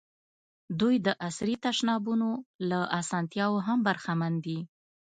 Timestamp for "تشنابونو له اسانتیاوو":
1.65-3.63